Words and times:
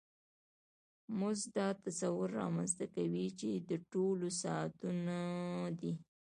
مزد 1.19 1.49
دا 1.57 1.67
تصور 1.85 2.27
رامنځته 2.39 2.85
کوي 2.95 3.27
چې 3.39 3.49
د 3.69 3.71
ټولو 3.91 4.27
ساعتونو 4.41 5.21
دی 5.79 5.93